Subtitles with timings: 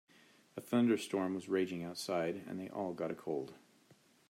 [0.57, 3.53] A thunderstorm was raging outside and they all got a cold.